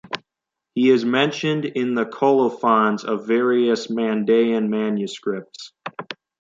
He 0.73 0.89
is 0.89 1.05
mentioned 1.05 1.63
in 1.63 1.93
the 1.93 2.07
colophons 2.07 3.03
of 3.03 3.27
various 3.27 3.85
Mandaean 3.85 4.67
manuscripts. 4.67 5.73